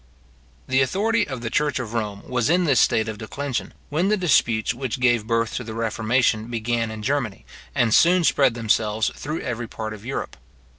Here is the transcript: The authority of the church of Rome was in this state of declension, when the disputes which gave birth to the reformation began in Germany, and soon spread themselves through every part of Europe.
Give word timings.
The 0.67 0.81
authority 0.81 1.27
of 1.27 1.41
the 1.41 1.51
church 1.51 1.77
of 1.77 1.93
Rome 1.93 2.23
was 2.27 2.49
in 2.49 2.63
this 2.63 2.79
state 2.79 3.07
of 3.07 3.19
declension, 3.19 3.71
when 3.89 4.07
the 4.07 4.17
disputes 4.17 4.73
which 4.73 4.99
gave 4.99 5.27
birth 5.27 5.53
to 5.57 5.63
the 5.63 5.75
reformation 5.75 6.47
began 6.47 6.89
in 6.89 7.03
Germany, 7.03 7.45
and 7.75 7.93
soon 7.93 8.23
spread 8.23 8.55
themselves 8.55 9.11
through 9.15 9.41
every 9.41 9.67
part 9.67 9.93
of 9.93 10.03
Europe. 10.03 10.37